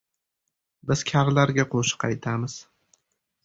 [0.93, 2.61] Biz karlarga qo‘shiq aytamiz.